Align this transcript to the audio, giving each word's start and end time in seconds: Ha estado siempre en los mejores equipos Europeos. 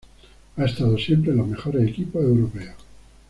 Ha 0.57 0.65
estado 0.65 0.97
siempre 0.97 1.29
en 1.29 1.37
los 1.37 1.47
mejores 1.47 1.87
equipos 1.87 2.23
Europeos. 2.23 2.73